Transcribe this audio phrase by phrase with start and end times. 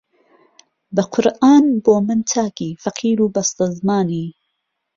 [0.95, 4.27] بە قورئان بۆ من چاکی فەقیر و بەستەزمانی